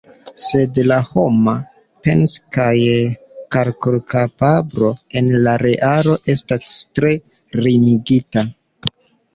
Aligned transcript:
Sed 0.43 0.77
la 0.91 0.95
homa 1.09 1.53
pens- 2.07 2.39
kaj 2.57 2.71
kalkulkapablo 3.57 4.91
en 5.23 5.31
la 5.45 5.57
realo 5.67 6.19
estas 6.37 6.77
tre 6.99 7.15
limigita. 7.63 8.51